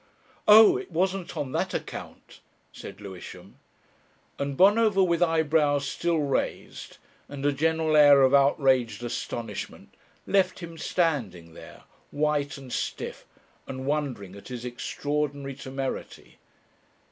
[0.47, 0.77] "Oh!
[0.77, 2.39] it wasn't on that account,"
[2.73, 3.59] said Lewisham,
[4.39, 6.97] and Bonover with eyebrows still raised
[7.29, 9.93] and a general air of outraged astonishment
[10.25, 13.27] left him standing there, white and stiff,
[13.67, 16.39] and wondering at his extraordinary temerity.